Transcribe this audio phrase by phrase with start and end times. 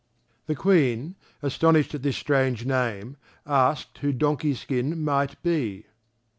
[0.47, 1.13] The Queen,
[1.43, 5.85] astonished at this strange name, asked who Donkey skin might be.